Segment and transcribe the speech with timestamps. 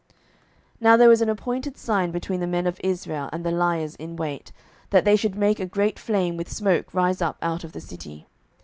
[0.01, 0.09] 07:020:038
[0.81, 4.15] Now there was an appointed sign between the men of Israel and the liers in
[4.15, 4.51] wait,
[4.89, 8.25] that they should make a great flame with smoke rise up out of the city.